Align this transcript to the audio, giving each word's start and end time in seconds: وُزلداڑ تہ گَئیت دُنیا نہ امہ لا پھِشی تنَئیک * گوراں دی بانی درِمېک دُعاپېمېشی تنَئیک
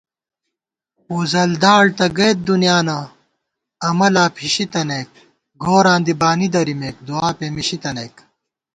وُزلداڑ 1.15 1.85
تہ 1.97 2.05
گَئیت 2.17 2.37
دُنیا 2.47 2.77
نہ 2.87 2.97
امہ 3.87 4.07
لا 4.13 4.25
پھِشی 4.35 4.65
تنَئیک 4.71 5.11
* 5.37 5.61
گوراں 5.61 5.99
دی 6.05 6.13
بانی 6.21 6.47
درِمېک 6.53 6.95
دُعاپېمېشی 7.07 7.77
تنَئیک 7.83 8.15